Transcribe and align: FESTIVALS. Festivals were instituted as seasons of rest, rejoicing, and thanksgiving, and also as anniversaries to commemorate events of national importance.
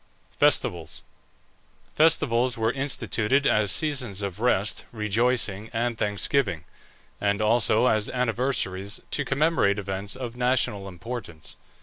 FESTIVALS. 0.31 1.03
Festivals 1.93 2.57
were 2.57 2.71
instituted 2.71 3.45
as 3.45 3.71
seasons 3.71 4.23
of 4.23 4.39
rest, 4.39 4.83
rejoicing, 4.91 5.69
and 5.73 5.95
thanksgiving, 5.95 6.63
and 7.21 7.39
also 7.39 7.85
as 7.85 8.09
anniversaries 8.09 8.99
to 9.11 9.23
commemorate 9.23 9.77
events 9.77 10.15
of 10.15 10.35
national 10.35 10.87
importance. 10.87 11.55